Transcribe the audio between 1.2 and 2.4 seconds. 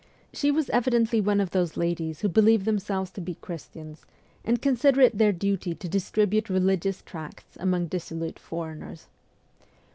one of those ladies who